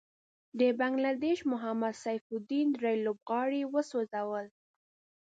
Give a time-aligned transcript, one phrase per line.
[0.59, 4.47] د بنګله دېش محمد سيف الدين دری لوبغاړی وسوځل.